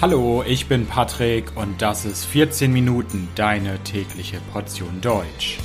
Hallo, 0.00 0.44
ich 0.46 0.66
bin 0.68 0.86
Patrick 0.86 1.56
und 1.56 1.82
das 1.82 2.04
ist 2.04 2.24
14 2.26 2.72
Minuten 2.72 3.26
deine 3.34 3.82
tägliche 3.82 4.38
Portion 4.52 5.00
Deutsch. 5.00 5.58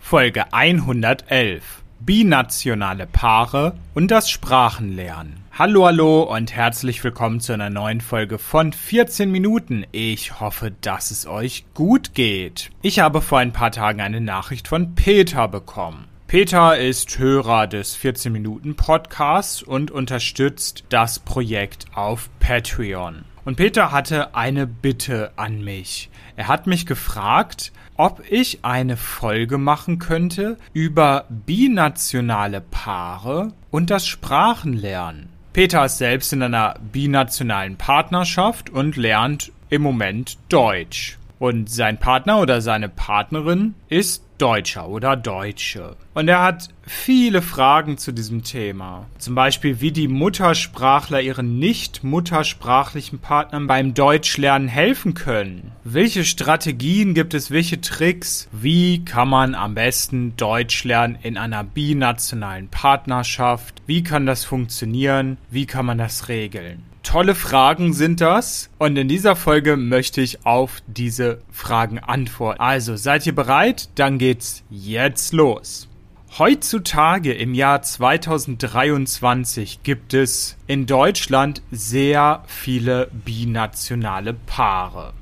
Folge 0.00 0.52
111 0.52 1.62
Binationale 2.00 3.06
Paare 3.06 3.76
und 3.94 4.10
das 4.10 4.30
Sprachenlernen. 4.30 5.44
Hallo, 5.52 5.86
hallo 5.86 6.22
und 6.24 6.52
herzlich 6.52 7.04
willkommen 7.04 7.38
zu 7.38 7.52
einer 7.52 7.70
neuen 7.70 8.00
Folge 8.00 8.38
von 8.38 8.72
14 8.72 9.30
Minuten. 9.30 9.86
Ich 9.92 10.40
hoffe, 10.40 10.72
dass 10.80 11.12
es 11.12 11.24
euch 11.28 11.64
gut 11.72 12.14
geht. 12.14 12.72
Ich 12.82 12.98
habe 12.98 13.22
vor 13.22 13.38
ein 13.38 13.52
paar 13.52 13.70
Tagen 13.70 14.00
eine 14.00 14.20
Nachricht 14.20 14.66
von 14.66 14.96
Peter 14.96 15.46
bekommen. 15.46 16.08
Peter 16.28 16.76
ist 16.76 17.20
Hörer 17.20 17.68
des 17.68 17.94
14 17.94 18.32
Minuten 18.32 18.74
Podcasts 18.74 19.62
und 19.62 19.92
unterstützt 19.92 20.82
das 20.88 21.20
Projekt 21.20 21.86
auf 21.94 22.30
Patreon. 22.40 23.24
Und 23.44 23.56
Peter 23.56 23.92
hatte 23.92 24.34
eine 24.34 24.66
Bitte 24.66 25.30
an 25.36 25.62
mich. 25.62 26.10
Er 26.34 26.48
hat 26.48 26.66
mich 26.66 26.84
gefragt, 26.84 27.70
ob 27.96 28.24
ich 28.28 28.64
eine 28.64 28.96
Folge 28.96 29.56
machen 29.56 30.00
könnte 30.00 30.56
über 30.72 31.26
binationale 31.28 32.60
Paare 32.60 33.52
und 33.70 33.90
das 33.90 34.04
Sprachenlernen. 34.08 35.28
Peter 35.52 35.84
ist 35.84 35.98
selbst 35.98 36.32
in 36.32 36.42
einer 36.42 36.74
binationalen 36.92 37.76
Partnerschaft 37.76 38.68
und 38.68 38.96
lernt 38.96 39.52
im 39.70 39.82
Moment 39.82 40.38
Deutsch. 40.48 41.18
Und 41.38 41.70
sein 41.70 41.98
Partner 41.98 42.40
oder 42.40 42.60
seine 42.62 42.88
Partnerin 42.88 43.74
ist 43.88 44.25
Deutscher 44.38 44.88
oder 44.88 45.16
Deutsche. 45.16 45.96
Und 46.14 46.28
er 46.28 46.42
hat 46.42 46.68
viele 46.82 47.42
Fragen 47.42 47.98
zu 47.98 48.12
diesem 48.12 48.42
Thema. 48.42 49.06
Zum 49.18 49.34
Beispiel, 49.34 49.80
wie 49.80 49.92
die 49.92 50.08
Muttersprachler 50.08 51.20
ihren 51.20 51.58
nicht 51.58 52.04
muttersprachlichen 52.04 53.18
Partnern 53.18 53.66
beim 53.66 53.94
Deutschlernen 53.94 54.68
helfen 54.68 55.14
können. 55.14 55.72
Welche 55.84 56.24
Strategien 56.24 57.14
gibt 57.14 57.34
es, 57.34 57.50
welche 57.50 57.80
Tricks? 57.80 58.48
Wie 58.52 59.04
kann 59.04 59.28
man 59.28 59.54
am 59.54 59.74
besten 59.74 60.36
Deutsch 60.36 60.84
lernen 60.84 61.18
in 61.22 61.36
einer 61.38 61.64
binationalen 61.64 62.68
Partnerschaft? 62.68 63.82
Wie 63.86 64.02
kann 64.02 64.26
das 64.26 64.44
funktionieren? 64.44 65.38
Wie 65.50 65.66
kann 65.66 65.86
man 65.86 65.98
das 65.98 66.28
regeln? 66.28 66.84
Tolle 67.06 67.36
Fragen 67.36 67.92
sind 67.92 68.20
das 68.20 68.68
und 68.78 68.96
in 68.96 69.06
dieser 69.06 69.36
Folge 69.36 69.76
möchte 69.76 70.20
ich 70.20 70.44
auf 70.44 70.82
diese 70.88 71.38
Fragen 71.52 72.00
antworten. 72.00 72.60
Also 72.60 72.96
seid 72.96 73.24
ihr 73.28 73.34
bereit? 73.34 73.90
Dann 73.94 74.18
geht's 74.18 74.64
jetzt 74.70 75.32
los. 75.32 75.88
Heutzutage 76.36 77.32
im 77.32 77.54
Jahr 77.54 77.80
2023 77.80 79.84
gibt 79.84 80.14
es 80.14 80.56
in 80.66 80.86
Deutschland 80.86 81.62
sehr 81.70 82.42
viele 82.48 83.08
binationale 83.24 84.34
Paare. 84.34 85.12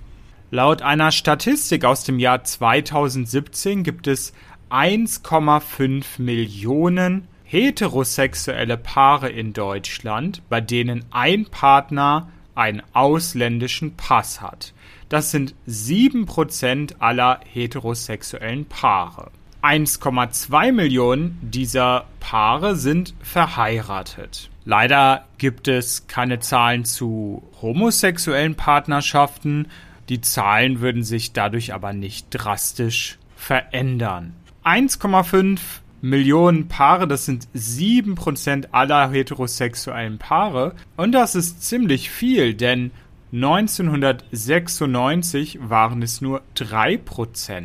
Laut 0.51 0.81
einer 0.81 1.13
Statistik 1.13 1.85
aus 1.85 2.05
dem 2.05 2.19
Jahr 2.19 2.45
2017 2.45 3.83
gibt 3.83 4.07
es 4.07 4.33
1,5 4.71 6.05
Millionen 6.17 7.29
heterosexuelle 7.45 8.77
Paare 8.77 9.29
in 9.29 9.53
Deutschland, 9.53 10.43
bei 10.49 10.61
denen 10.61 11.05
ein 11.11 11.47
Partner 11.47 12.29
einen 12.55 12.83
ausländischen 12.93 13.97
Pass 13.97 14.41
hat. 14.41 14.73
Das 15.09 15.31
sind 15.31 15.55
7% 15.69 16.97
aller 16.99 17.41
heterosexuellen 17.53 18.65
Paare. 18.67 19.31
1,2 19.63 20.73
Millionen 20.73 21.39
dieser 21.43 22.05
Paare 22.21 22.77
sind 22.77 23.15
verheiratet. 23.23 24.51
Leider 24.65 25.27
gibt 25.39 25.69
es 25.69 26.07
keine 26.07 26.41
Zahlen 26.41 26.85
zu 26.85 27.43
homosexuellen 27.63 28.57
Partnerschaften. 28.57 29.69
Die 30.09 30.21
Zahlen 30.21 30.81
würden 30.81 31.03
sich 31.03 31.33
dadurch 31.33 31.73
aber 31.73 31.93
nicht 31.93 32.27
drastisch 32.31 33.19
verändern. 33.37 34.35
1,5 34.65 35.61
Millionen 36.05 36.69
Paare, 36.69 37.09
das 37.09 37.25
sind 37.25 37.49
7% 37.57 38.67
aller 38.73 39.11
heterosexuellen 39.11 40.19
Paare. 40.19 40.75
Und 40.99 41.13
das 41.13 41.35
ist 41.35 41.63
ziemlich 41.63 42.11
viel, 42.11 42.53
denn 42.53 42.91
1996 43.33 45.61
waren 45.63 46.03
es 46.03 46.21
nur 46.21 46.43
3%. 46.57 47.63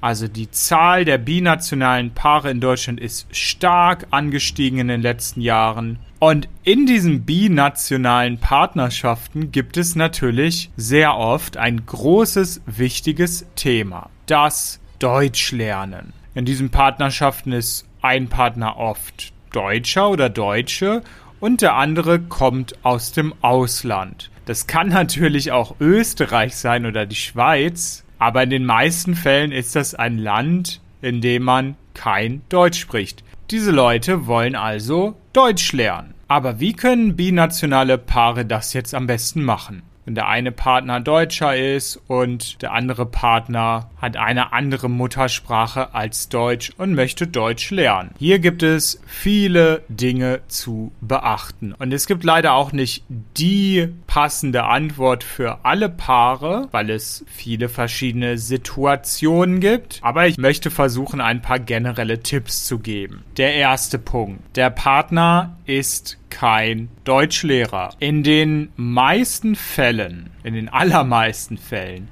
Also 0.00 0.26
die 0.26 0.50
Zahl 0.50 1.04
der 1.04 1.18
binationalen 1.18 2.10
Paare 2.10 2.50
in 2.50 2.60
Deutschland 2.60 2.98
ist 2.98 3.28
stark 3.30 4.08
angestiegen 4.10 4.80
in 4.80 4.88
den 4.88 5.00
letzten 5.00 5.40
Jahren. 5.40 6.00
Und 6.18 6.48
in 6.64 6.86
diesen 6.86 7.24
binationalen 7.24 8.38
Partnerschaften 8.38 9.52
gibt 9.52 9.76
es 9.76 9.94
natürlich 9.94 10.72
sehr 10.76 11.16
oft 11.16 11.56
ein 11.56 11.86
großes, 11.86 12.62
wichtiges 12.66 13.46
Thema. 13.54 14.10
Das 14.26 14.80
Deutschlernen. 14.98 16.15
In 16.36 16.44
diesen 16.44 16.68
Partnerschaften 16.68 17.52
ist 17.52 17.86
ein 18.02 18.28
Partner 18.28 18.76
oft 18.76 19.32
Deutscher 19.52 20.10
oder 20.10 20.28
Deutsche 20.28 21.00
und 21.40 21.62
der 21.62 21.76
andere 21.76 22.20
kommt 22.20 22.74
aus 22.84 23.12
dem 23.12 23.32
Ausland. 23.40 24.30
Das 24.44 24.66
kann 24.66 24.88
natürlich 24.90 25.52
auch 25.52 25.76
Österreich 25.80 26.54
sein 26.54 26.84
oder 26.84 27.06
die 27.06 27.16
Schweiz, 27.16 28.04
aber 28.18 28.42
in 28.42 28.50
den 28.50 28.66
meisten 28.66 29.14
Fällen 29.14 29.50
ist 29.50 29.76
das 29.76 29.94
ein 29.94 30.18
Land, 30.18 30.82
in 31.00 31.22
dem 31.22 31.42
man 31.42 31.74
kein 31.94 32.42
Deutsch 32.50 32.80
spricht. 32.80 33.24
Diese 33.50 33.70
Leute 33.70 34.26
wollen 34.26 34.56
also 34.56 35.16
Deutsch 35.32 35.72
lernen. 35.72 36.12
Aber 36.28 36.60
wie 36.60 36.74
können 36.74 37.16
binationale 37.16 37.96
Paare 37.96 38.44
das 38.44 38.74
jetzt 38.74 38.94
am 38.94 39.06
besten 39.06 39.42
machen? 39.42 39.84
Wenn 40.06 40.14
der 40.14 40.28
eine 40.28 40.52
Partner 40.52 41.00
Deutscher 41.00 41.56
ist 41.56 42.00
und 42.06 42.62
der 42.62 42.72
andere 42.72 43.04
Partner 43.04 43.90
hat 44.00 44.16
eine 44.16 44.52
andere 44.52 44.88
Muttersprache 44.88 45.94
als 45.94 46.28
Deutsch 46.28 46.72
und 46.78 46.94
möchte 46.94 47.26
Deutsch 47.26 47.70
lernen. 47.70 48.12
Hier 48.18 48.38
gibt 48.38 48.62
es 48.62 49.00
viele 49.06 49.82
Dinge 49.88 50.40
zu 50.46 50.92
beachten. 51.00 51.72
Und 51.72 51.92
es 51.92 52.06
gibt 52.06 52.24
leider 52.24 52.54
auch 52.54 52.72
nicht 52.72 53.04
die 53.36 53.88
passende 54.06 54.64
Antwort 54.64 55.24
für 55.24 55.64
alle 55.64 55.88
Paare, 55.88 56.68
weil 56.70 56.90
es 56.90 57.24
viele 57.26 57.68
verschiedene 57.68 58.38
Situationen 58.38 59.58
gibt. 59.60 59.98
Aber 60.02 60.28
ich 60.28 60.38
möchte 60.38 60.70
versuchen, 60.70 61.20
ein 61.20 61.42
paar 61.42 61.58
generelle 61.58 62.20
Tipps 62.20 62.64
zu 62.64 62.78
geben. 62.78 63.24
Der 63.36 63.54
erste 63.54 63.98
Punkt. 63.98 64.56
Der 64.56 64.70
Partner 64.70 65.56
ist 65.66 66.16
kein 66.36 66.90
Deutschlehrer. 67.04 67.94
In 67.98 68.22
den 68.22 68.68
meisten 68.76 69.54
Fällen, 69.54 70.28
in 70.44 70.52
den 70.52 70.68
allermeisten 70.68 71.56
Fällen, 71.56 72.08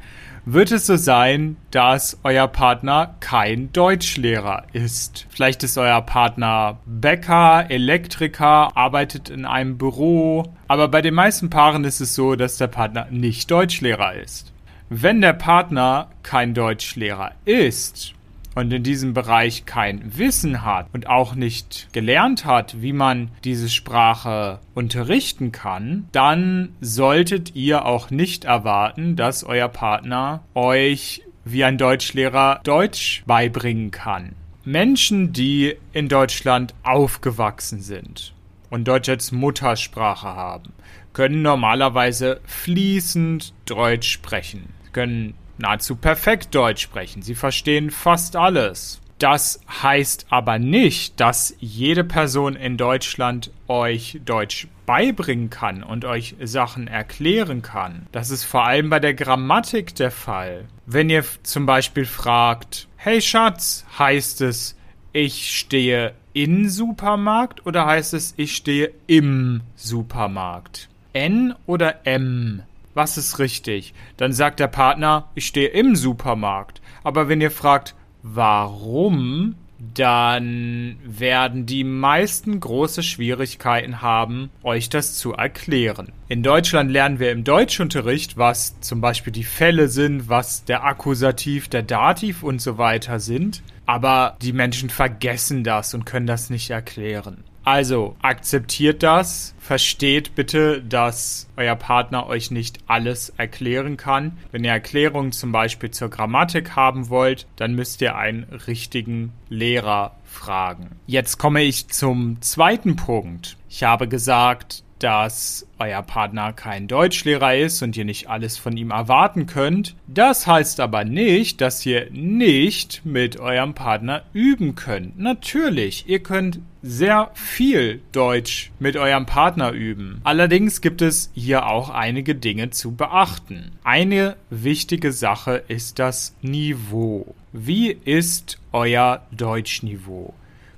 wird 0.46 0.72
es 0.72 0.86
so 0.86 0.96
sein, 0.96 1.58
dass 1.70 2.18
euer 2.22 2.48
Partner 2.48 3.16
kein 3.20 3.70
Deutschlehrer 3.72 4.64
ist. 4.72 5.26
Vielleicht 5.28 5.62
ist 5.62 5.76
euer 5.76 6.00
Partner 6.00 6.78
Bäcker, 6.86 7.66
Elektriker, 7.68 8.74
arbeitet 8.74 9.28
in 9.28 9.44
einem 9.44 9.76
Büro, 9.76 10.54
aber 10.68 10.88
bei 10.88 11.02
den 11.02 11.12
meisten 11.12 11.50
Paaren 11.50 11.84
ist 11.84 12.00
es 12.00 12.14
so, 12.14 12.34
dass 12.34 12.56
der 12.56 12.68
Partner 12.68 13.08
nicht 13.10 13.50
Deutschlehrer 13.50 14.14
ist. 14.14 14.54
Wenn 14.88 15.20
der 15.20 15.34
Partner 15.34 16.08
kein 16.22 16.54
Deutschlehrer 16.54 17.32
ist, 17.44 18.13
und 18.54 18.72
in 18.72 18.82
diesem 18.82 19.14
Bereich 19.14 19.66
kein 19.66 20.16
Wissen 20.16 20.64
hat 20.64 20.86
und 20.92 21.08
auch 21.08 21.34
nicht 21.34 21.88
gelernt 21.92 22.44
hat, 22.44 22.80
wie 22.80 22.92
man 22.92 23.30
diese 23.42 23.68
Sprache 23.68 24.60
unterrichten 24.74 25.52
kann, 25.52 26.08
dann 26.12 26.70
solltet 26.80 27.54
ihr 27.54 27.84
auch 27.84 28.10
nicht 28.10 28.44
erwarten, 28.44 29.16
dass 29.16 29.44
euer 29.44 29.68
Partner 29.68 30.42
euch 30.54 31.22
wie 31.44 31.64
ein 31.64 31.78
Deutschlehrer 31.78 32.60
Deutsch 32.64 33.22
beibringen 33.26 33.90
kann. 33.90 34.34
Menschen, 34.64 35.32
die 35.32 35.76
in 35.92 36.08
Deutschland 36.08 36.74
aufgewachsen 36.82 37.80
sind 37.80 38.32
und 38.70 38.88
Deutsch 38.88 39.10
als 39.10 39.30
Muttersprache 39.30 40.28
haben, 40.28 40.72
können 41.12 41.42
normalerweise 41.42 42.40
fließend 42.44 43.52
Deutsch 43.66 44.08
sprechen, 44.10 44.70
können 44.92 45.34
nahezu 45.58 45.96
perfekt 45.96 46.54
Deutsch 46.54 46.82
sprechen. 46.82 47.22
Sie 47.22 47.34
verstehen 47.34 47.90
fast 47.90 48.36
alles. 48.36 49.00
Das 49.18 49.60
heißt 49.82 50.26
aber 50.30 50.58
nicht, 50.58 51.20
dass 51.20 51.54
jede 51.58 52.04
Person 52.04 52.56
in 52.56 52.76
Deutschland 52.76 53.52
euch 53.68 54.20
Deutsch 54.24 54.66
beibringen 54.86 55.50
kann 55.50 55.82
und 55.82 56.04
euch 56.04 56.34
Sachen 56.42 56.88
erklären 56.88 57.62
kann. 57.62 58.06
Das 58.12 58.30
ist 58.30 58.44
vor 58.44 58.66
allem 58.66 58.90
bei 58.90 59.00
der 59.00 59.14
Grammatik 59.14 59.94
der 59.94 60.10
Fall. 60.10 60.66
Wenn 60.84 61.10
ihr 61.10 61.24
zum 61.42 61.64
Beispiel 61.64 62.04
fragt, 62.04 62.88
hey 62.96 63.22
Schatz, 63.22 63.86
heißt 63.98 64.40
es, 64.42 64.76
ich 65.12 65.56
stehe 65.56 66.12
in 66.32 66.68
Supermarkt 66.68 67.64
oder 67.64 67.86
heißt 67.86 68.14
es, 68.14 68.34
ich 68.36 68.56
stehe 68.56 68.90
im 69.06 69.62
Supermarkt? 69.76 70.88
N 71.12 71.54
oder 71.66 72.04
M? 72.04 72.64
Was 72.94 73.18
ist 73.18 73.38
richtig? 73.38 73.92
Dann 74.16 74.32
sagt 74.32 74.60
der 74.60 74.68
Partner, 74.68 75.28
ich 75.34 75.46
stehe 75.46 75.68
im 75.68 75.96
Supermarkt. 75.96 76.80
Aber 77.02 77.28
wenn 77.28 77.40
ihr 77.40 77.50
fragt, 77.50 77.94
warum 78.22 79.56
dann 79.92 80.96
werden 81.04 81.66
die 81.66 81.84
meisten 81.84 82.58
große 82.58 83.02
Schwierigkeiten 83.02 84.00
haben, 84.02 84.50
euch 84.62 84.88
das 84.88 85.14
zu 85.14 85.32
erklären. 85.32 86.12
In 86.28 86.42
Deutschland 86.42 86.90
lernen 86.90 87.18
wir 87.18 87.32
im 87.32 87.44
Deutschunterricht, 87.44 88.36
was 88.36 88.80
zum 88.80 89.00
Beispiel 89.00 89.32
die 89.32 89.44
Fälle 89.44 89.88
sind, 89.88 90.28
was 90.28 90.64
der 90.64 90.84
Akkusativ, 90.84 91.68
der 91.68 91.82
Dativ 91.82 92.42
und 92.42 92.60
so 92.60 92.78
weiter 92.78 93.20
sind. 93.20 93.62
Aber 93.86 94.36
die 94.40 94.52
Menschen 94.52 94.88
vergessen 94.88 95.64
das 95.64 95.92
und 95.92 96.06
können 96.06 96.26
das 96.26 96.48
nicht 96.48 96.70
erklären. 96.70 97.44
Also 97.64 98.14
akzeptiert 98.20 99.02
das, 99.02 99.54
versteht 99.58 100.34
bitte, 100.34 100.82
dass 100.82 101.48
euer 101.56 101.76
Partner 101.76 102.26
euch 102.26 102.50
nicht 102.50 102.78
alles 102.86 103.30
erklären 103.38 103.96
kann. 103.96 104.36
Wenn 104.52 104.64
ihr 104.64 104.70
Erklärungen 104.70 105.32
zum 105.32 105.50
Beispiel 105.50 105.90
zur 105.90 106.10
Grammatik 106.10 106.76
haben 106.76 107.08
wollt, 107.08 107.46
dann 107.56 107.74
müsst 107.74 108.02
ihr 108.02 108.16
einen 108.16 108.44
richtigen 108.66 109.32
Lehrer 109.48 110.14
fragen. 110.24 110.90
Jetzt 111.06 111.38
komme 111.38 111.62
ich 111.62 111.88
zum 111.88 112.42
zweiten 112.42 112.96
Punkt. 112.96 113.56
Ich 113.70 113.82
habe 113.82 114.08
gesagt, 114.08 114.84
dass 115.04 115.66
euer 115.78 116.00
Partner 116.00 116.54
kein 116.54 116.88
Deutschlehrer 116.88 117.54
ist 117.56 117.82
und 117.82 117.94
ihr 117.94 118.06
nicht 118.06 118.30
alles 118.30 118.56
von 118.56 118.74
ihm 118.74 118.90
erwarten 118.90 119.44
könnt. 119.44 119.96
Das 120.06 120.46
heißt 120.46 120.80
aber 120.80 121.04
nicht, 121.04 121.60
dass 121.60 121.84
ihr 121.84 122.08
nicht 122.10 123.02
mit 123.04 123.38
eurem 123.38 123.74
Partner 123.74 124.22
üben 124.32 124.76
könnt. 124.76 125.18
Natürlich, 125.18 126.08
ihr 126.08 126.20
könnt 126.20 126.60
sehr 126.80 127.30
viel 127.34 128.00
Deutsch 128.12 128.70
mit 128.78 128.96
eurem 128.96 129.26
Partner 129.26 129.72
üben. 129.72 130.22
Allerdings 130.24 130.80
gibt 130.80 131.02
es 131.02 131.30
hier 131.34 131.66
auch 131.66 131.90
einige 131.90 132.34
Dinge 132.34 132.70
zu 132.70 132.92
beachten. 132.92 133.72
Eine 133.84 134.36
wichtige 134.48 135.12
Sache 135.12 135.64
ist 135.68 135.98
das 135.98 136.34
Niveau. 136.40 137.34
Wie 137.52 137.90
ist 137.90 138.58
euer 138.72 139.20
Deutschniveau? 139.32 140.32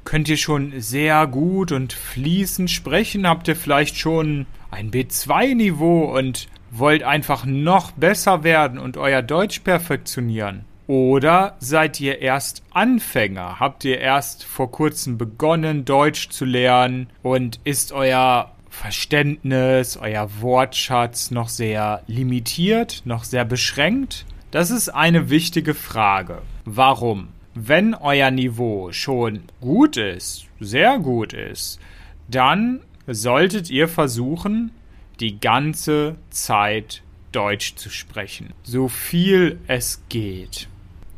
Könnt 0.06 0.28
ihr 0.28 0.36
schon 0.36 0.72
sehr 0.80 1.26
gut 1.26 1.72
und 1.72 1.92
fließend 1.92 2.70
sprechen? 2.70 3.26
Habt 3.26 3.48
ihr 3.48 3.56
vielleicht 3.56 3.96
schon 3.96 4.46
ein 4.70 4.92
B2-Niveau 4.92 6.16
und 6.16 6.46
wollt 6.70 7.02
einfach 7.02 7.44
noch 7.44 7.90
besser 7.90 8.44
werden 8.44 8.78
und 8.78 8.96
euer 8.96 9.20
Deutsch 9.20 9.58
perfektionieren? 9.60 10.64
Oder 10.86 11.56
seid 11.58 12.00
ihr 12.00 12.20
erst 12.20 12.62
Anfänger? 12.70 13.58
Habt 13.58 13.84
ihr 13.84 13.98
erst 13.98 14.44
vor 14.44 14.70
kurzem 14.70 15.18
begonnen, 15.18 15.84
Deutsch 15.84 16.28
zu 16.28 16.44
lernen 16.44 17.08
und 17.24 17.58
ist 17.64 17.90
euer 17.90 18.52
Verständnis, 18.70 19.96
euer 19.96 20.30
Wortschatz 20.40 21.32
noch 21.32 21.48
sehr 21.48 22.04
limitiert, 22.06 23.02
noch 23.06 23.24
sehr 23.24 23.44
beschränkt? 23.44 24.24
Das 24.52 24.70
ist 24.70 24.88
eine 24.88 25.30
wichtige 25.30 25.74
Frage. 25.74 26.42
Warum? 26.64 27.30
Wenn 27.58 27.94
euer 27.94 28.30
Niveau 28.30 28.92
schon 28.92 29.44
gut 29.62 29.96
ist, 29.96 30.46
sehr 30.60 30.98
gut 30.98 31.32
ist, 31.32 31.80
dann 32.28 32.82
solltet 33.06 33.70
ihr 33.70 33.88
versuchen, 33.88 34.72
die 35.20 35.40
ganze 35.40 36.16
Zeit 36.28 37.02
Deutsch 37.32 37.76
zu 37.76 37.88
sprechen. 37.88 38.52
So 38.62 38.88
viel 38.88 39.58
es 39.68 40.02
geht. 40.10 40.68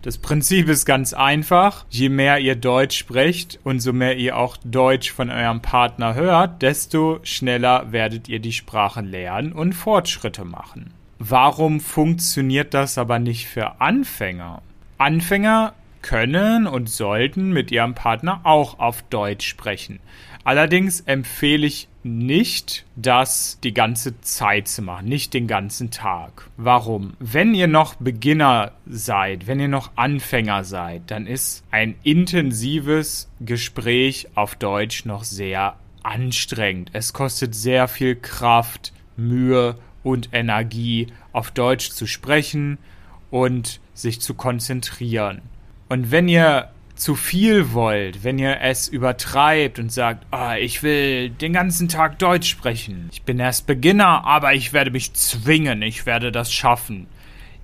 Das 0.03 0.17
Prinzip 0.19 0.69
ist 0.69 0.85
ganz 0.85 1.13
einfach. 1.13 1.85
Je 1.91 2.09
mehr 2.09 2.39
ihr 2.39 2.55
Deutsch 2.55 2.97
sprecht 2.97 3.59
und 3.65 3.81
so 3.81 3.93
mehr 3.93 4.17
ihr 4.17 4.37
auch 4.37 4.57
Deutsch 4.65 5.11
von 5.11 5.31
eurem 5.31 5.61
Partner 5.61 6.15
hört, 6.15 6.63
desto 6.63 7.19
schneller 7.25 7.91
werdet 7.91 8.29
ihr 8.29 8.39
die 8.39 8.53
Sprache 8.53 9.01
lernen 9.01 9.53
und 9.53 9.73
Fortschritte 9.73 10.45
machen. 10.45 10.95
Warum 11.19 11.81
funktioniert 11.81 12.75
das 12.75 12.97
aber 12.97 13.19
nicht 13.19 13.49
für 13.49 13.81
Anfänger? 13.81 14.63
Anfänger 14.99 15.75
können 16.03 16.67
und 16.67 16.89
sollten 16.89 17.53
mit 17.53 17.71
ihrem 17.71 17.95
Partner 17.95 18.41
auch 18.45 18.79
auf 18.79 19.03
Deutsch 19.03 19.47
sprechen. 19.47 20.01
Allerdings 20.45 21.01
empfehle 21.01 21.67
ich 21.67 21.89
nicht, 22.03 22.87
das 22.97 23.59
die 23.63 23.75
ganze 23.75 24.19
Zeit 24.23 24.67
zu 24.67 24.81
machen, 24.81 25.07
nicht 25.07 25.35
den 25.35 25.47
ganzen 25.47 25.91
Tag. 25.91 26.49
Warum? 26.57 27.15
Wenn 27.19 27.55
ihr 27.55 27.67
noch 27.67 27.97
Beginner 27.97 28.73
seid, 28.87 29.47
wenn 29.47 29.61
ihr 29.61 29.69
noch 29.69 29.91
Anfänger 29.97 30.65
seid, 30.65 31.11
dann 31.11 31.27
ist 31.27 31.65
ein 31.71 31.97
intensives 32.03 33.31
Gespräch 33.41 34.29
auf 34.35 34.55
Deutsch 34.55 35.05
noch 35.05 35.25
sehr 35.25 35.77
anstrengend. 36.03 36.91
Es 36.95 37.13
kostet 37.13 37.55
sehr 37.55 37.87
viel 37.89 38.17
Kraft, 38.17 38.95
Mühe 39.17 39.75
und 40.03 40.31
Energie, 40.33 41.09
auf 41.33 41.51
Deutsch 41.51 41.91
zu 41.91 42.07
sprechen 42.07 42.79
und 43.31 43.81
sich 43.93 44.21
zu 44.21 44.35
konzentrieren. 44.35 45.43
Und 45.89 46.11
wenn 46.11 46.29
ihr 46.29 46.69
zu 46.95 47.15
viel 47.15 47.73
wollt, 47.73 48.25
wenn 48.25 48.39
ihr 48.39 48.61
es 48.61 48.89
übertreibt 48.89 49.79
und 49.79 49.93
sagt, 49.93 50.27
oh, 50.33 50.53
ich 50.59 50.83
will 50.83 51.31
den 51.31 51.53
ganzen 51.53 51.89
Tag 51.89 52.19
Deutsch 52.19 52.49
sprechen, 52.49 53.09
ich 53.13 53.23
bin 53.23 53.39
erst 53.39 53.67
Beginner, 53.67 54.25
aber 54.25 54.55
ich 54.55 54.73
werde 54.73 54.91
mich 54.91 55.15
zwingen, 55.15 55.81
ich 55.83 56.07
werde 56.07 56.33
das 56.33 56.53
schaffen. 56.53 57.07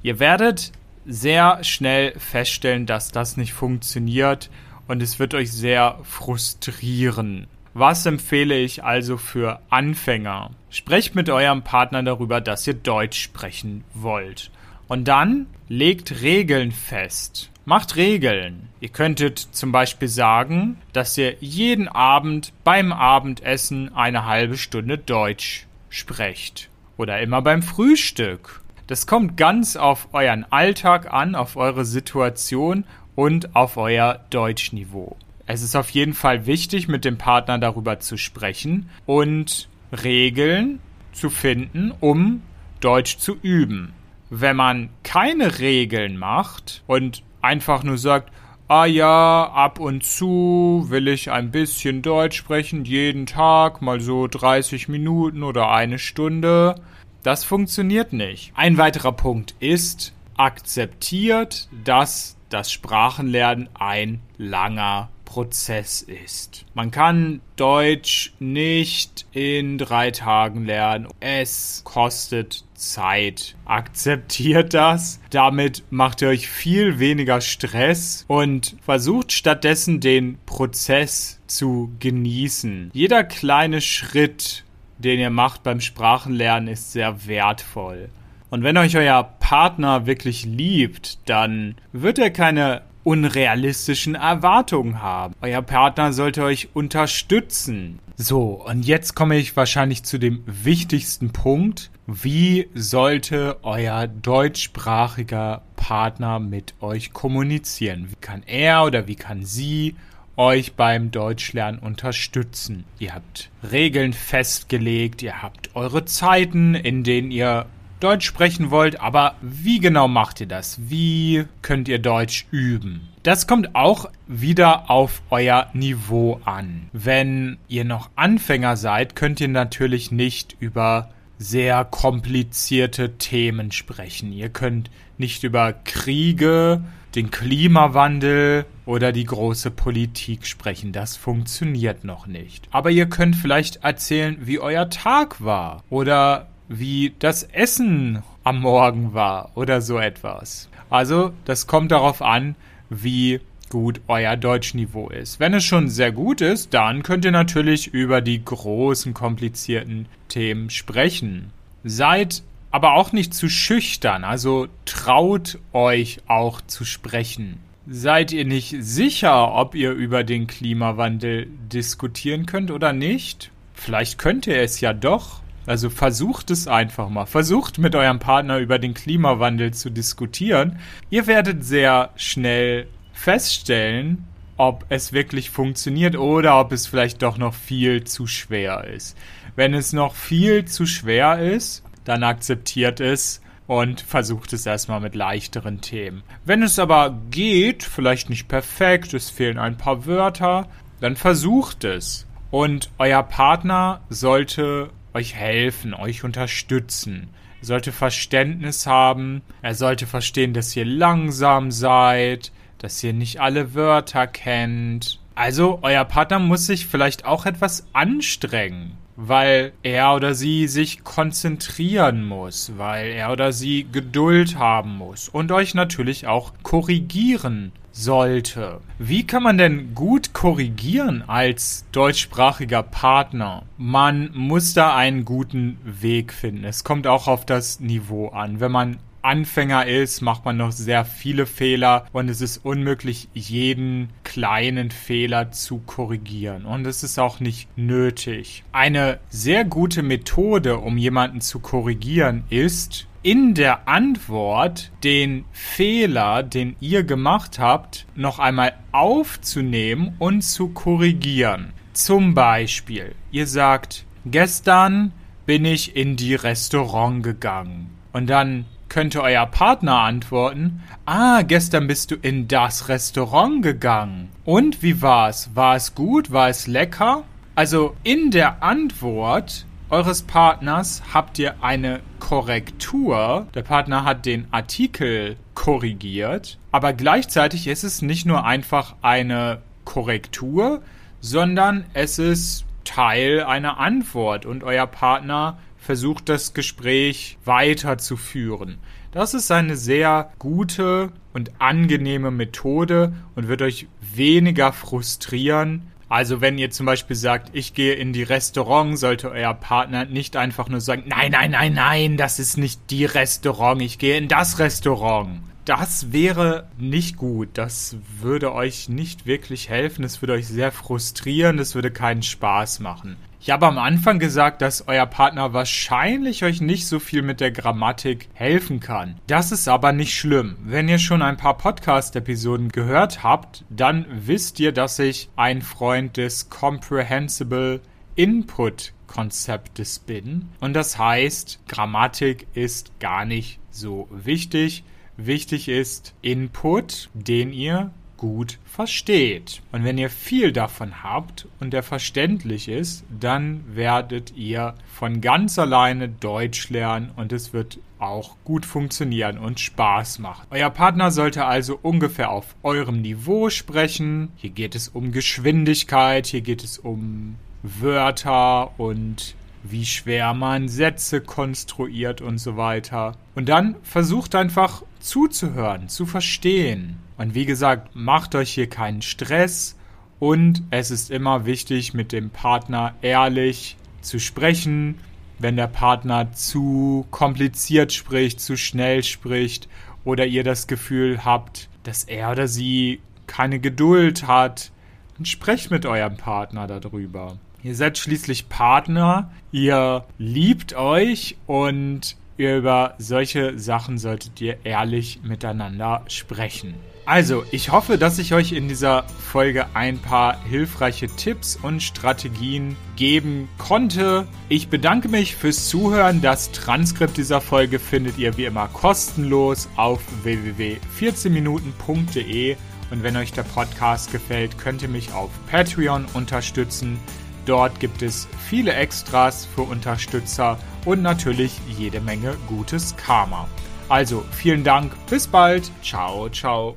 Ihr 0.03 0.21
werdet 0.21 0.73
sehr 1.05 1.63
schnell 1.65 2.19
feststellen, 2.19 2.87
dass 2.87 3.11
das 3.11 3.37
nicht 3.37 3.53
funktioniert 3.53 4.51
und 4.87 5.03
es 5.03 5.19
wird 5.19 5.35
euch 5.35 5.53
sehr 5.53 5.99
frustrieren. 6.05 7.47
Was 7.75 8.07
empfehle 8.07 8.57
ich 8.57 8.85
also 8.85 9.17
für 9.17 9.61
Anfänger? 9.69 10.51
Sprecht 10.71 11.17
mit 11.17 11.29
eurem 11.29 11.63
Partner 11.63 12.05
darüber, 12.05 12.41
dass 12.41 12.67
ihr 12.67 12.75
Deutsch 12.75 13.21
sprechen 13.21 13.83
wollt. 13.95 14.53
Und 14.89 15.09
dann 15.09 15.47
legt 15.69 16.23
Regeln 16.23 16.73
fest. 16.73 17.51
Macht 17.65 17.97
Regeln. 17.97 18.69
Ihr 18.81 18.91
könntet 18.91 19.39
zum 19.39 19.73
Beispiel 19.73 20.09
sagen, 20.09 20.77
dass 20.93 21.17
ihr 21.17 21.37
jeden 21.41 21.89
Abend 21.89 22.53
beim 22.63 22.93
Abendessen 22.93 23.95
eine 23.95 24.27
halbe 24.27 24.59
Stunde 24.59 24.99
Deutsch 24.99 25.67
sprecht. 25.89 26.69
Oder 26.99 27.21
immer 27.21 27.41
beim 27.41 27.63
Frühstück. 27.63 28.61
Das 28.87 29.07
kommt 29.07 29.39
ganz 29.39 29.77
auf 29.77 30.09
euren 30.13 30.45
Alltag 30.51 31.11
an, 31.11 31.35
auf 31.35 31.57
eure 31.57 31.87
Situation 31.87 32.85
und 33.15 33.57
auf 33.57 33.79
euer 33.79 34.21
Deutschniveau. 34.29 35.17
Es 35.47 35.63
ist 35.63 35.77
auf 35.77 35.91
jeden 35.91 36.15
Fall 36.15 36.47
wichtig, 36.47 36.89
mit 36.89 37.05
dem 37.05 37.17
Partner 37.17 37.59
darüber 37.59 38.01
zu 38.01 38.19
sprechen 38.19 38.91
und 39.07 39.69
Regeln 40.03 40.81
zu 41.13 41.31
finden, 41.31 41.93
um 42.01 42.43
Deutsch 42.81 43.17
zu 43.19 43.37
üben. 43.41 43.95
Wenn 44.37 44.57
man 44.57 44.89
keine 45.05 45.61
Regeln 45.61 46.17
macht 46.17 46.83
und 46.89 47.23
einfach 47.41 47.85
nur 47.85 47.99
sagt, 47.99 48.33
ah 48.67 48.85
ja, 48.85 49.45
ab 49.45 49.79
und 49.79 50.03
zu 50.03 50.87
will 50.89 51.07
ich 51.07 51.31
ein 51.31 51.53
bisschen 51.53 52.03
Deutsch 52.03 52.37
sprechen, 52.37 52.85
jeden 52.85 53.27
Tag, 53.27 53.81
mal 53.81 54.01
so 54.01 54.27
30 54.27 54.89
Minuten 54.89 55.45
oder 55.45 55.71
eine 55.71 56.01
Stunde. 56.01 56.75
Das 57.23 57.45
funktioniert 57.45 58.13
nicht. 58.13 58.51
Ein 58.57 58.77
weiterer 58.77 59.13
Punkt 59.13 59.55
ist, 59.61 60.13
akzeptiert, 60.37 61.69
dass 61.85 62.37
das 62.49 62.73
Sprachenlernen 62.73 63.69
ein 63.75 64.21
langer 64.37 65.11
Prozess 65.25 66.03
ist. 66.03 66.65
Man 66.75 66.91
kann 66.91 67.41
Deutsch 67.57 68.33
nicht 68.39 69.27
in 69.33 69.79
drei 69.79 70.11
Tagen 70.11 70.65
lernen. 70.65 71.09
Es 71.21 71.83
kostet 71.85 72.65
Zeit. 72.75 73.57
Akzeptiert 73.65 74.75
das. 74.75 75.21
Damit 75.31 75.83
macht 75.91 76.23
ihr 76.23 76.29
euch 76.29 76.49
viel 76.49 76.99
weniger 76.99 77.41
Stress 77.41 78.25
und 78.29 78.77
versucht 78.83 79.33
stattdessen 79.33 80.01
den 80.01 80.39
Prozess 80.47 81.41
zu 81.47 81.93
genießen. 82.01 82.91
Jeder 82.93 83.25
kleine 83.25 83.81
Schritt, 83.81 84.65
den 84.99 85.19
ihr 85.21 85.31
macht 85.31 85.63
beim 85.63 85.81
Sprachenlernen, 85.81 86.69
ist 86.69 86.93
sehr 86.93 87.27
wertvoll. 87.27 88.09
Und 88.51 88.63
wenn 88.63 88.77
euch 88.77 88.97
euer 88.97 89.25
Partner 89.41 90.07
wirklich 90.07 90.45
liebt, 90.45 91.19
dann 91.29 91.75
wird 91.93 92.21
er 92.21 92.31
keine 92.31 92.83
unrealistischen 93.05 94.17
Erwartungen 94.17 95.01
haben. 95.01 95.35
Euer 95.41 95.63
Partner 95.63 96.13
sollte 96.13 96.43
euch 96.43 96.71
unterstützen. 96.75 98.01
So, 98.17 98.65
und 98.67 98.85
jetzt 98.85 99.15
komme 99.15 99.37
ich 99.37 99.57
wahrscheinlich 99.57 100.03
zu 100.03 100.19
dem 100.19 100.43
wichtigsten 100.47 101.31
Punkt. 101.31 101.91
Wie 102.07 102.69
sollte 102.75 103.59
euer 103.63 104.07
deutschsprachiger 104.07 105.63
Partner 105.77 106.39
mit 106.39 106.75
euch 106.81 107.13
kommunizieren? 107.13 108.09
Wie 108.11 108.21
kann 108.21 108.43
er 108.47 108.85
oder 108.85 109.07
wie 109.07 109.17
kann 109.17 109.45
sie 109.45 109.97
euch 110.37 110.75
beim 110.75 111.11
Deutschlernen 111.11 111.81
unterstützen? 111.81 112.85
Ihr 112.99 113.15
habt 113.15 113.51
Regeln 113.71 114.13
festgelegt, 114.13 115.23
ihr 115.23 115.43
habt 115.43 115.75
eure 115.75 116.05
Zeiten, 116.05 116.75
in 116.75 117.05
denen 117.05 117.31
ihr 117.31 117.67
Deutsch 118.01 118.27
sprechen 118.27 118.71
wollt, 118.71 119.01
aber 119.01 119.37
wie 119.41 119.81
genau 119.81 120.09
macht 120.09 120.41
ihr 120.41 120.47
das? 120.47 120.79
Wie 120.89 121.45
könnt 121.63 121.89
ihr 121.89 121.99
Deutsch 121.99 122.47
üben? 122.51 123.09
Das 123.23 123.47
kommt 123.47 123.75
auch 123.75 124.11
wieder 124.27 124.91
auf 124.91 125.23
euer 125.31 125.71
Niveau 125.73 126.41
an. 126.45 126.91
Wenn 126.93 127.59
ihr 127.69 127.85
noch 127.85 128.11
Anfänger 128.17 128.77
seid, 128.77 129.17
könnt 129.17 129.41
ihr 129.41 129.49
natürlich 129.49 130.11
nicht 130.11 130.57
über 130.61 131.11
sehr 131.39 131.85
komplizierte 131.85 133.17
Themen 133.19 133.73
sprechen. 133.73 134.33
Ihr 134.33 134.51
könnt 134.51 134.91
nicht 135.19 135.43
über 135.45 135.73
Kriege 135.73 136.83
den 137.15 137.31
Klimawandel 137.31 138.67
oder 138.87 139.13
die 139.13 139.25
große 139.25 139.71
Politik 139.71 140.47
sprechen. 140.47 140.93
Das 140.93 141.17
funktioniert 141.17 142.05
noch 142.05 142.27
nicht. 142.27 142.69
Aber 142.71 142.91
ihr 142.91 143.07
könnt 143.07 143.37
vielleicht 143.37 143.85
erzählen, 143.85 144.37
wie 144.41 144.59
euer 144.59 144.91
Tag 144.91 145.43
war 145.43 145.83
oder 145.91 146.49
wie 146.79 147.15
das 147.19 147.45
Essen 147.45 148.23
am 148.43 148.61
Morgen 148.61 149.15
war 149.15 149.51
oder 149.55 149.81
so 149.81 149.99
etwas. 149.99 150.69
Also, 150.91 151.33
das 151.45 151.67
kommt 151.67 151.93
darauf 151.93 152.23
an, 152.23 152.57
wie 152.91 153.41
gut 153.71 154.01
euer 154.07 154.37
Deutschniveau 154.37 155.09
ist. 155.09 155.41
Wenn 155.41 155.55
es 155.55 155.65
schon 155.65 155.89
sehr 155.89 156.13
gut 156.13 156.41
ist, 156.41 156.75
dann 156.75 157.03
könnt 157.03 157.25
ihr 157.25 157.33
natürlich 157.33 157.89
über 157.89 158.21
die 158.21 158.45
großen, 158.45 159.15
komplizierten 159.15 160.07
Themen 160.29 160.71
sprechen. 160.71 161.51
Seid 161.83 162.43
aber 162.71 162.95
auch 162.95 163.13
nicht 163.13 163.35
zu 163.35 163.49
schüchtern, 163.49 164.25
also 164.25 164.69
traut 164.85 165.59
euch 165.73 166.19
auch 166.27 166.61
zu 166.61 166.85
sprechen. 166.85 167.59
Seid 167.87 168.33
ihr 168.33 168.45
nicht 168.45 168.75
sicher, 168.81 169.55
ob 169.55 169.75
ihr 169.75 169.93
über 169.93 170.25
den 170.25 170.47
Klimawandel 170.47 171.47
diskutieren 171.73 172.47
könnt 172.47 172.71
oder 172.71 172.93
nicht? 172.93 173.51
Vielleicht 173.75 174.19
könnt 174.19 174.47
ihr 174.47 174.61
es 174.61 174.81
ja 174.81 174.93
doch. 174.93 175.43
Also 175.67 175.91
versucht 175.91 176.51
es 176.51 176.69
einfach 176.69 177.09
mal. 177.09 177.27
Versucht 177.27 177.79
mit 177.79 177.95
eurem 177.95 178.19
Partner 178.19 178.59
über 178.59 178.79
den 178.79 178.95
Klimawandel 178.95 179.73
zu 179.73 179.91
diskutieren. 179.91 180.79
Ihr 181.11 181.27
werdet 181.27 181.65
sehr 181.65 182.11
schnell 182.17 182.87
feststellen, 183.13 184.27
ob 184.57 184.85
es 184.89 185.13
wirklich 185.13 185.51
funktioniert 185.51 186.17
oder 186.17 186.61
ob 186.61 186.73
es 186.73 186.87
vielleicht 186.87 187.23
doch 187.23 187.39
noch 187.39 187.55
viel 187.55 188.05
zu 188.05 188.27
schwer 188.27 188.85
ist. 188.85 189.17
Wenn 189.57 189.75
es 189.75 189.93
noch 189.93 190.15
viel 190.15 190.65
zu 190.65 190.87
schwer 190.87 191.39
ist, 191.39 191.83
dann 192.05 192.23
akzeptiert 192.23 193.01
es 193.01 193.41
und 193.67 194.01
versucht 194.01 194.53
es 194.53 194.67
erstmal 194.67 195.01
mit 195.01 195.15
leichteren 195.15 195.81
Themen. 195.81 196.23
Wenn 196.45 196.63
es 196.63 196.79
aber 196.79 197.19
geht, 197.31 197.83
vielleicht 197.83 198.29
nicht 198.29 198.47
perfekt, 198.47 199.15
es 199.15 199.31
fehlen 199.31 199.59
ein 199.59 199.79
paar 199.79 200.07
Wörter, 200.07 200.69
dann 201.01 201.17
versucht 201.17 201.85
es. 201.85 202.27
Und 202.51 202.91
euer 202.99 203.23
Partner 203.23 204.01
sollte 204.11 204.91
euch 205.15 205.35
helfen, 205.35 205.95
euch 205.95 206.25
unterstützen. 206.25 207.29
Er 207.61 207.67
sollte 207.67 207.93
Verständnis 207.93 208.87
haben, 208.87 209.43
er 209.63 209.75
sollte 209.75 210.07
verstehen, 210.07 210.53
dass 210.53 210.77
ihr 210.77 210.85
langsam 210.85 211.71
seid, 211.71 212.53
dass 212.79 213.03
ihr 213.03 213.13
nicht 213.13 213.41
alle 213.41 213.75
Wörter 213.75 214.27
kennt. 214.27 215.21
Also, 215.35 215.79
euer 215.83 216.05
Partner 216.05 216.39
muss 216.39 216.67
sich 216.67 216.87
vielleicht 216.87 217.25
auch 217.25 217.47
etwas 217.47 217.87
anstrengen, 217.93 218.99
weil 219.17 219.73
er 219.83 220.15
oder 220.15 220.35
sie 220.35 220.69
sich 220.69 221.03
konzentrieren 221.05 222.25
muss, 222.25 222.73
weil 222.77 223.07
er 223.09 223.33
oder 223.33 223.53
sie 223.53 223.87
Geduld 223.91 224.59
haben 224.59 224.97
muss 224.97 225.29
und 225.29 225.51
euch 225.51 225.75
natürlich 225.75 226.27
auch 226.27 226.53
korrigieren 226.63 227.73
sollte. 227.95 228.81
Wie 228.99 229.27
kann 229.27 229.43
man 229.43 229.57
denn 229.57 229.95
gut 229.95 230.33
korrigieren 230.33 231.23
als 231.27 231.85
deutschsprachiger 231.93 232.83
Partner? 232.83 233.63
Man 233.79 234.31
muss 234.35 234.75
da 234.75 234.95
einen 234.97 235.25
guten 235.25 235.79
Weg 235.85 236.33
finden. 236.33 236.65
Es 236.65 236.85
kommt 236.85 237.07
auch 237.07 237.29
auf 237.29 237.47
das 237.47 237.81
Niveau 237.81 238.29
an. 238.29 238.61
Wenn 238.61 238.73
man 238.73 238.99
Anfänger 239.25 239.87
ist, 239.87 240.21
macht 240.21 240.45
man 240.45 240.59
noch 240.59 240.73
sehr 240.73 241.07
viele 241.07 241.47
Fehler 241.47 242.05
und 242.13 242.29
es 242.29 242.43
ist 242.43 242.59
unmöglich, 242.59 243.29
jeden 243.33 244.11
kleinen 244.23 244.91
Fehler 244.91 245.51
zu 245.51 245.79
korrigieren. 245.79 246.67
Und 246.67 246.87
es 246.87 247.03
ist 247.03 247.19
auch 247.19 247.41
nicht 247.41 247.69
nötig. 247.79 248.65
Eine 248.73 249.19
sehr 249.31 249.65
gute 249.65 250.03
Methode, 250.03 250.77
um 250.77 250.99
jemanden 250.99 251.41
zu 251.41 251.59
korrigieren, 251.61 252.45
ist, 252.51 253.07
in 253.25 253.55
der 253.55 253.89
Antwort 253.89 254.93
den 255.03 255.47
Fehler, 255.51 256.43
den 256.43 256.77
ihr 256.79 257.05
gemacht 257.05 257.59
habt, 257.59 258.07
noch 258.15 258.39
einmal 258.39 258.75
aufzunehmen 258.93 260.15
und 260.19 260.43
zu 260.43 260.69
korrigieren. 260.69 261.73
Zum 261.95 262.35
Beispiel, 262.35 263.15
ihr 263.33 263.47
sagt, 263.47 264.05
gestern 264.27 265.13
bin 265.47 265.65
ich 265.65 265.97
in 265.97 266.17
die 266.17 266.35
Restaurant 266.35 267.23
gegangen. 267.23 267.97
Und 268.13 268.29
dann 268.29 268.67
könnte 268.91 269.23
euer 269.23 269.47
Partner 269.47 270.01
antworten, 270.01 270.83
ah, 271.07 271.41
gestern 271.43 271.87
bist 271.87 272.11
du 272.11 272.17
in 272.17 272.47
das 272.47 272.91
Restaurant 272.91 273.63
gegangen. 273.63 274.29
Und 274.45 274.83
wie 274.83 275.01
war's? 275.01 275.51
War 275.55 275.77
es 275.77 275.95
gut? 275.95 276.31
War 276.31 276.51
es 276.51 276.67
lecker? 276.67 277.25
Also 277.55 277.97
in 278.03 278.31
der 278.31 278.63
Antwort 278.63 279.65
eures 279.95 280.23
Partners 280.23 281.03
habt 281.13 281.39
ihr 281.39 281.63
eine 281.63 282.01
Korrektur. 282.19 283.47
Der 283.55 283.63
Partner 283.63 284.05
hat 284.05 284.27
den 284.27 284.49
Artikel 284.51 285.37
korrigiert, 285.55 286.59
aber 286.73 286.93
gleichzeitig 286.93 287.69
ist 287.69 287.85
es 287.85 288.03
nicht 288.03 288.27
nur 288.27 288.45
einfach 288.45 288.97
eine 289.03 289.63
Korrektur, 289.85 290.83
sondern 291.21 291.85
es 291.95 292.19
ist 292.19 292.65
Teil 292.83 293.45
einer 293.45 293.79
Antwort 293.79 294.47
und 294.47 294.65
euer 294.65 294.89
Partner 294.89 295.59
versucht 295.79 296.29
das 296.29 296.55
Gespräch 296.55 297.39
weiterzuführen. 297.45 298.79
Das 299.13 299.33
ist 299.33 299.53
eine 299.53 299.77
sehr 299.77 300.33
gute 300.41 301.13
und 301.35 301.53
angenehme 301.61 302.33
Methode 302.33 303.13
und 303.37 303.47
wird 303.47 303.63
euch 303.63 303.87
weniger 304.01 304.73
frustrieren, 304.73 305.83
also 306.09 306.41
wenn 306.41 306.59
ihr 306.59 306.71
zum 306.71 306.87
Beispiel 306.87 307.17
sagt, 307.17 307.51
ich 307.53 307.75
gehe 307.75 307.95
in 307.95 308.13
die 308.13 308.23
Restaurant, 308.23 308.99
sollte 308.99 309.31
euer 309.31 309.55
Partner 309.55 310.05
nicht 310.05 310.37
einfach 310.37 310.69
nur 310.69 310.81
sagen, 310.81 311.05
nein, 311.07 311.33
nein, 311.33 311.53
nein, 311.53 311.75
nein, 311.75 312.17
das 312.17 312.39
ist 312.39 312.57
nicht 312.57 312.91
die 312.91 313.05
Restaurant, 313.05 313.81
ich 313.83 313.99
gehe 313.99 314.17
in 314.17 314.29
das 314.29 314.59
Restaurant. 314.59 315.41
Das 315.65 316.13
wäre 316.13 316.69
nicht 316.77 317.17
gut. 317.17 317.49
Das 317.55 317.97
würde 318.21 318.53
euch 318.53 318.91
nicht 318.91 319.25
wirklich 319.25 319.71
helfen. 319.71 320.03
Das 320.03 320.21
würde 320.21 320.35
euch 320.35 320.47
sehr 320.47 320.71
frustrieren. 320.71 321.57
Das 321.57 321.75
würde 321.75 321.91
keinen 321.91 322.23
Spaß 322.23 322.81
machen. 322.81 323.17
Ich 323.47 323.51
habe 323.51 323.67
am 323.67 323.77
Anfang 323.77 324.19
gesagt, 324.19 324.63
dass 324.63 324.89
euer 324.89 325.05
Partner 325.05 325.53
wahrscheinlich 325.53 326.45
euch 326.45 326.63
nicht 326.63 326.87
so 326.87 326.99
viel 326.99 327.21
mit 327.21 327.43
der 327.43 327.51
Grammatik 327.51 328.31
helfen 328.33 328.81
kann. 328.81 329.21
Das 329.27 329.53
ist 329.53 329.69
aber 329.69 329.93
nicht 329.93 330.15
schlimm. 330.15 330.57
Wenn 330.65 330.89
ihr 330.89 330.99
schon 330.99 331.21
ein 331.21 331.37
paar 331.37 331.59
Podcast-Episoden 331.59 332.71
gehört 332.71 333.23
habt, 333.23 333.67
dann 333.69 334.07
wisst 334.09 334.61
ihr, 334.61 334.73
dass 334.73 334.99
ich 334.99 335.29
ein 335.37 335.61
Freund 335.61 336.17
des 336.17 336.49
Comprehensible 336.49 337.83
Input 338.15 338.95
Konzeptes 339.09 339.99
bin. 339.99 340.49
Und 340.61 340.73
das 340.73 340.97
heißt, 340.99 341.69
Grammatik 341.69 342.47
ist 342.55 342.99
gar 342.99 343.27
nicht 343.27 343.61
so 343.71 344.09
wichtig. 344.11 344.85
Wichtig 345.19 345.69
ist 345.69 346.15
Input, 346.23 347.11
den 347.13 347.53
ihr 347.53 347.93
gut 348.25 348.59
versteht. 348.65 349.61
Und 349.71 349.85
wenn 349.85 349.99
ihr 349.99 350.09
viel 350.09 350.51
davon 350.51 351.03
habt 351.03 351.47
und 351.61 351.75
der 351.75 351.83
verständlich 351.83 352.71
ist, 352.71 353.05
dann 353.11 353.63
werdet 353.77 354.35
ihr 354.35 354.77
von 354.91 355.21
ganz 355.21 355.59
alleine 355.59 356.09
Deutsch 356.09 356.71
lernen 356.71 357.11
und 357.17 357.35
es 357.35 357.53
wird 357.53 357.81
auch 357.99 358.37
gut 358.43 358.65
funktionieren 358.65 359.37
und 359.37 359.61
Spaß 359.61 360.21
machen. 360.21 360.47
Euer 360.49 360.71
Partner 360.71 361.11
sollte 361.11 361.45
also 361.45 361.79
ungefähr 361.83 362.31
auf 362.31 362.57
eurem 362.63 363.03
Niveau 363.03 363.51
sprechen. 363.51 364.33
Hier 364.37 364.51
geht 364.51 364.75
es 364.75 364.89
um 364.89 365.13
Geschwindigkeit, 365.13 366.27
hier 366.27 366.41
geht 366.41 366.65
es 366.65 366.79
um 366.79 367.35
Wörter 367.63 368.79
und 368.81 369.35
wie 369.63 369.85
schwer 369.85 370.33
man 370.33 370.69
Sätze 370.69 371.21
konstruiert 371.21 372.23
und 372.23 372.39
so 372.39 372.57
weiter. 372.57 373.19
Und 373.35 373.51
dann 373.51 373.77
versucht 373.83 374.35
einfach 374.35 374.83
zuzuhören, 375.05 375.89
zu 375.89 376.07
verstehen. 376.07 376.97
Und 377.19 377.35
wie 377.35 377.45
gesagt, 377.45 377.95
macht 377.95 378.35
euch 378.35 378.53
hier 378.53 378.69
keinen 378.69 379.03
Stress 379.03 379.77
und 380.19 380.63
es 380.71 380.91
ist 380.91 381.11
immer 381.11 381.45
wichtig, 381.45 381.93
mit 381.93 382.11
dem 382.11 382.31
Partner 382.31 382.95
ehrlich 383.03 383.77
zu 384.01 384.19
sprechen. 384.19 384.99
Wenn 385.39 385.57
der 385.57 385.67
Partner 385.67 386.33
zu 386.33 387.07
kompliziert 387.11 387.93
spricht, 387.93 388.41
zu 388.41 388.57
schnell 388.57 389.03
spricht 389.03 389.69
oder 390.05 390.27
ihr 390.27 390.43
das 390.43 390.67
Gefühl 390.67 391.25
habt, 391.25 391.69
dass 391.83 392.05
er 392.05 392.33
oder 392.33 392.49
sie 392.49 393.01
keine 393.27 393.59
Geduld 393.59 394.27
hat, 394.27 394.71
dann 395.17 395.27
sprecht 395.27 395.71
mit 395.71 395.85
eurem 395.87 396.17
Partner 396.17 396.67
darüber. 396.67 397.39
Ihr 397.63 397.75
seid 397.75 397.99
schließlich 397.99 398.49
Partner, 398.49 399.31
ihr 399.53 400.05
liebt 400.19 400.75
euch 400.75 401.37
und 401.47 402.17
über 402.37 402.95
solche 402.99 403.59
Sachen 403.59 403.99
solltet 403.99 404.41
ihr 404.41 404.65
ehrlich 404.65 405.21
miteinander 405.23 406.05
sprechen. 406.09 406.75
Also, 407.07 407.45
ich 407.51 407.71
hoffe, 407.71 407.99
dass 407.99 408.19
ich 408.19 408.33
euch 408.33 408.53
in 408.53 408.67
dieser 408.67 409.03
Folge 409.03 409.67
ein 409.75 409.99
paar 409.99 410.43
hilfreiche 410.45 411.09
Tipps 411.09 411.59
und 411.61 411.83
Strategien 411.83 412.79
geben 412.97 413.51
konnte. 413.59 414.27
Ich 414.49 414.69
bedanke 414.69 415.09
mich 415.09 415.37
fürs 415.37 415.69
Zuhören. 415.69 416.23
Das 416.23 416.51
Transkript 416.53 417.19
dieser 417.19 417.43
Folge 417.43 417.79
findet 417.79 418.17
ihr 418.17 418.39
wie 418.39 418.47
immer 418.47 418.69
kostenlos 418.69 419.69
auf 419.77 420.01
www.14minuten.de. 420.23 422.57
Und 422.91 423.03
wenn 423.03 423.19
euch 423.19 423.33
der 423.33 423.43
Podcast 423.43 424.11
gefällt, 424.11 424.57
könnt 424.57 424.81
ihr 424.81 424.89
mich 424.89 425.13
auf 425.13 425.29
Patreon 425.51 426.07
unterstützen. 426.15 426.99
Dort 427.47 427.79
gibt 427.81 428.03
es 428.03 428.27
viele 428.49 428.73
Extras 428.75 429.47
für 429.47 429.63
Unterstützer 429.63 430.59
und 430.85 431.03
natürlich 431.03 431.61
jede 431.69 432.01
Menge 432.01 432.37
gutes 432.47 432.97
Karma. 432.97 433.49
Also 433.89 434.25
vielen 434.31 434.65
Dank, 434.65 434.93
bis 435.09 435.27
bald, 435.27 435.71
ciao, 435.83 436.29
ciao. 436.31 436.77